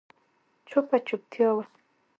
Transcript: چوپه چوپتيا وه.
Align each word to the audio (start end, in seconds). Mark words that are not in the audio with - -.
چوپه 0.69 0.97
چوپتيا 1.07 1.49
وه. 1.55 1.63